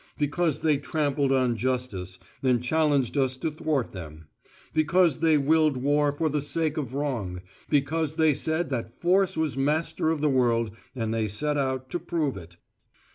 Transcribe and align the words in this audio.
Because 0.17 0.61
they 0.61 0.77
trampled 0.77 1.31
on 1.31 1.55
justice, 1.55 2.17
and 2.41 2.63
challenged 2.63 3.19
us 3.19 3.37
to 3.37 3.51
thwart 3.51 3.91
them. 3.91 4.25
Because 4.73 5.19
they 5.19 5.37
willed 5.37 5.77
war 5.77 6.11
for 6.11 6.27
the 6.27 6.41
sake 6.41 6.75
of 6.75 6.95
wrong; 6.95 7.39
because 7.69 8.15
they 8.15 8.33
said 8.33 8.71
that 8.71 8.99
force 8.99 9.37
was 9.37 9.55
master 9.55 10.09
of 10.09 10.19
the 10.19 10.27
world, 10.27 10.71
and 10.95 11.13
they 11.13 11.27
set 11.27 11.55
out 11.55 11.91
to 11.91 11.99
prove 11.99 12.35
it. 12.35 12.57